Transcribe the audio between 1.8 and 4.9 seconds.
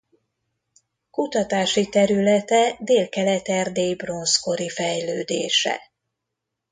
területe Délkelet-Erdély bronzkori